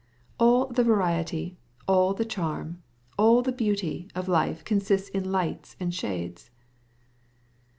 [0.39, 1.57] All the variety,
[1.87, 2.81] all the charm,
[3.19, 4.73] all the beauty of life is made
[5.13, 6.33] up of light and shadow."